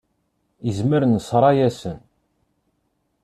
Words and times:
Izmer 0.69 1.03
nesra-yasen. 1.07 1.99